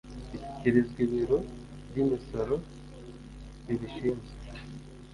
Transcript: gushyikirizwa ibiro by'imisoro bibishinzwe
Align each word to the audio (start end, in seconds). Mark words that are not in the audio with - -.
gushyikirizwa 0.33 0.97
ibiro 1.05 1.37
by'imisoro 1.89 2.55
bibishinzwe 3.65 4.33